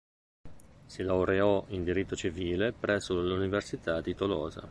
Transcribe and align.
Si 0.87 1.03
laureò 1.03 1.63
in 1.67 1.83
diritto 1.83 2.15
civile 2.15 2.71
presso 2.71 3.21
l'Università 3.21 4.01
di 4.01 4.15
Tolosa. 4.15 4.59